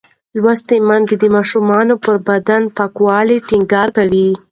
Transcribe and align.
لوستې 0.41 0.77
میندې 0.87 1.15
د 1.21 1.25
ماشوم 1.35 1.89
پر 2.03 2.15
بدن 2.27 2.61
پاکوالی 2.77 3.37
ټینګار 3.47 3.87
کوي. 3.97 4.29